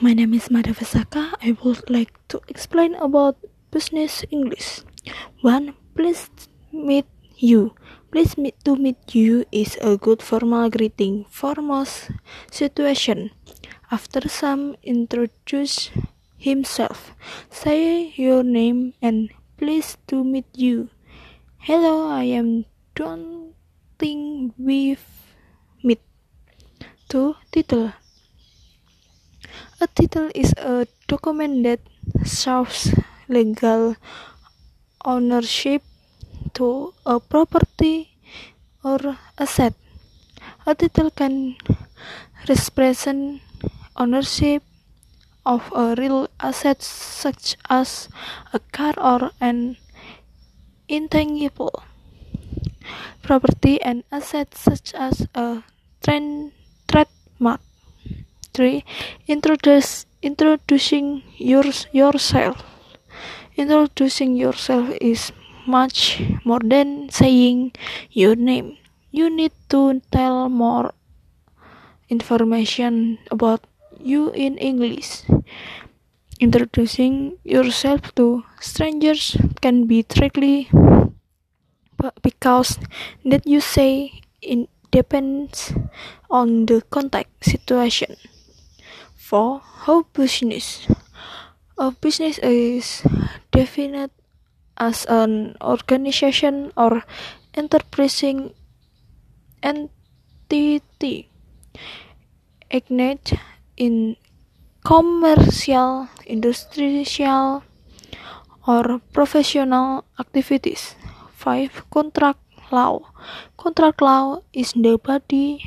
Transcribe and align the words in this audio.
my 0.00 0.12
name 0.12 0.34
is 0.34 0.50
Mada 0.50 0.72
Vesaka. 0.72 1.34
I 1.42 1.56
would 1.62 1.88
like 1.90 2.12
to 2.28 2.40
explain 2.48 2.94
about 2.96 3.36
business 3.70 4.24
English. 4.30 4.82
One, 5.42 5.74
please 5.94 6.30
meet 6.72 7.06
you. 7.36 7.74
Please 8.10 8.38
meet 8.38 8.54
to 8.64 8.76
meet 8.76 9.14
you 9.14 9.44
is 9.50 9.78
a 9.82 9.96
good 9.96 10.22
formal 10.22 10.70
greeting 10.70 11.26
for 11.30 11.54
most 11.58 12.10
situation. 12.50 13.30
After 13.90 14.28
some 14.28 14.76
introduce 14.82 15.90
himself, 16.38 17.12
say 17.50 18.12
your 18.16 18.42
name 18.42 18.94
and 19.02 19.30
please 19.58 19.96
to 20.08 20.24
meet 20.24 20.48
you. 20.54 20.90
Hello, 21.58 22.10
I 22.10 22.24
am 22.34 22.66
don't 22.94 23.54
think 23.98 24.54
we 24.58 24.96
meet. 25.82 26.00
Two, 27.08 27.34
title. 27.52 27.92
A 29.84 29.86
title 29.86 30.32
is 30.34 30.56
a 30.56 30.88
document 31.08 31.60
that 31.68 31.80
shows 32.24 32.88
legal 33.28 33.96
ownership 35.04 35.82
to 36.54 36.94
a 37.04 37.20
property 37.20 38.16
or 38.82 39.18
asset. 39.36 39.74
A 40.64 40.74
title 40.74 41.10
can 41.10 41.60
represent 42.48 43.42
ownership 43.94 44.62
of 45.44 45.68
a 45.76 45.94
real 46.00 46.32
asset 46.40 46.80
such 46.80 47.60
as 47.68 48.08
a 48.54 48.60
car 48.72 48.94
or 48.96 49.32
an 49.38 49.76
intangible 50.88 51.84
property 53.20 53.82
and 53.82 54.02
assets 54.10 54.60
such 54.60 54.94
as 54.94 55.28
a 55.34 55.60
trademark. 56.00 57.60
3 58.54 58.84
introduce 59.26 60.06
introducing 60.22 61.22
your, 61.36 61.64
yourself. 61.92 62.62
Introducing 63.56 64.36
yourself 64.36 64.88
is 65.00 65.32
much 65.66 66.22
more 66.44 66.60
than 66.62 67.10
saying 67.10 67.72
your 68.10 68.34
name. 68.34 68.78
You 69.10 69.28
need 69.28 69.52
to 69.68 70.00
tell 70.10 70.48
more 70.48 70.94
information 72.08 73.18
about 73.30 73.66
you 74.00 74.30
in 74.32 74.56
english. 74.58 75.22
Introducing 76.40 77.38
yourself 77.44 78.14
to 78.14 78.44
strangers 78.60 79.36
can 79.60 79.86
be 79.86 80.02
tricky 80.02 80.70
because 82.22 82.78
that 83.24 83.46
you 83.46 83.60
say 83.60 84.20
it 84.42 84.68
depends 84.90 85.72
on 86.30 86.66
the 86.66 86.82
contact 86.90 87.44
situation 87.44 88.16
for 89.34 89.58
how 89.82 90.06
business 90.14 90.86
a 91.74 91.90
business 91.90 92.38
is 92.38 93.02
defined 93.50 94.14
as 94.78 95.02
an 95.10 95.58
organization 95.58 96.70
or 96.78 97.02
enterprising 97.58 98.54
entity 99.58 101.26
engaged 102.70 103.34
in 103.74 104.14
commercial, 104.86 106.06
industrial, 106.30 107.66
or 108.62 109.02
professional 109.10 110.06
activities. 110.22 110.94
5. 111.42 111.90
Contract 111.90 112.38
law. 112.70 113.02
Contract 113.58 113.98
law 114.00 114.38
is 114.52 114.78
the 114.78 114.94
body 114.94 115.58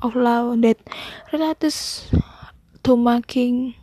of 0.00 0.14
law 0.14 0.54
that 0.54 0.78
relates 1.32 2.06
to 2.86 2.94
making 2.94 3.74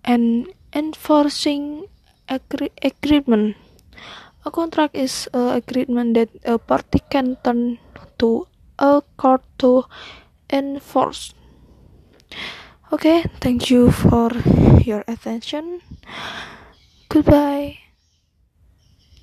and 0.00 0.48
enforcing 0.72 1.84
agree 2.24 2.72
agreement. 2.80 3.56
A 4.46 4.50
contract 4.50 4.96
is 4.96 5.28
an 5.36 5.60
agreement 5.60 6.16
that 6.16 6.32
a 6.48 6.56
party 6.56 7.04
can 7.10 7.36
turn 7.44 7.76
to 8.16 8.48
a 8.78 9.02
court 9.20 9.44
to 9.58 9.84
enforce. 10.48 11.34
Okay, 12.92 13.28
thank 13.44 13.68
you 13.68 13.90
for 13.90 14.32
your 14.80 15.04
attention. 15.06 15.82
Goodbye. 17.12 17.85